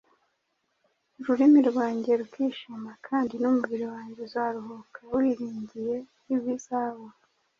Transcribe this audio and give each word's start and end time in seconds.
ururimi 1.19 1.59
rwanjye 1.69 2.11
rukishima, 2.21 2.91
kandi 3.07 3.33
n’umubiri 3.37 3.85
wanjye 3.93 4.19
uzaruhuka, 4.27 4.99
wiringiye 5.15 5.95
ibizaba’. 6.35 7.05